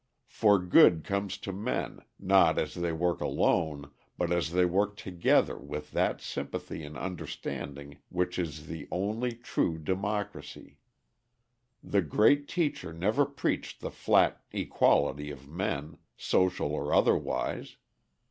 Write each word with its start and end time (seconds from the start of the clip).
For 0.29 0.57
good 0.57 1.03
comes 1.03 1.37
to 1.37 1.53
men, 1.53 1.99
not 2.17 2.57
as 2.57 2.73
they 2.73 2.91
work 2.91 3.21
alone, 3.21 3.91
but 4.17 4.31
as 4.31 4.49
they 4.49 4.65
work 4.65 4.97
together 4.97 5.59
with 5.59 5.91
that 5.91 6.19
sympathy 6.21 6.83
and 6.83 6.97
understanding 6.97 7.99
which 8.09 8.39
is 8.39 8.65
the 8.65 8.87
only 8.91 9.33
true 9.33 9.77
Democracy. 9.77 10.79
The 11.83 12.01
Great 12.01 12.47
Teacher 12.47 12.91
never 12.91 13.27
preached 13.27 13.79
the 13.79 13.91
flat 13.91 14.41
equality 14.51 15.29
of 15.29 15.47
men, 15.47 15.99
social 16.17 16.73
or 16.73 16.91
otherwise. 16.95 17.77